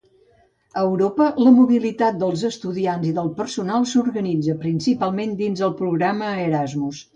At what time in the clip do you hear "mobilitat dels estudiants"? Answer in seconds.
1.57-3.11